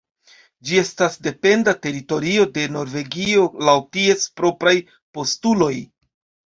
Ĝi 0.69 0.79
estas 0.83 1.17
dependa 1.27 1.75
teritorio 1.83 2.47
de 2.57 2.65
Norvegio 2.79 3.47
laŭ 3.71 3.79
ties 4.01 4.27
propraj 4.43 4.79
postuloj. 4.97 5.75